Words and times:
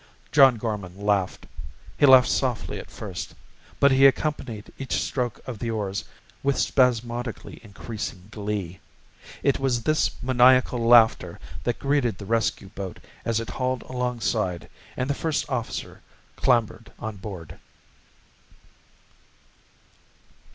John 0.31 0.55
Gorman 0.57 0.95
laughed. 0.99 1.45
He 1.95 2.07
laughed 2.07 2.27
softly 2.29 2.79
at 2.79 2.89
first, 2.89 3.35
but 3.79 3.91
he 3.91 4.07
accompanied 4.07 4.73
each 4.79 4.99
stroke 4.99 5.39
of 5.45 5.59
the 5.59 5.69
oars 5.69 6.05
with 6.41 6.57
spasmodically 6.57 7.61
increasing 7.63 8.27
glee. 8.31 8.79
It 9.43 9.59
was 9.59 9.83
this 9.83 10.09
maniacal 10.23 10.83
laughter 10.83 11.39
that 11.65 11.77
greeted 11.77 12.17
the 12.17 12.25
rescue 12.25 12.69
boat 12.69 12.97
as 13.25 13.39
it 13.39 13.51
hauled 13.51 13.83
alongside 13.83 14.71
and 14.97 15.07
the 15.07 15.13
first 15.13 15.47
officer 15.47 16.01
clambered 16.35 16.91
on 16.97 17.17
board. 17.17 17.59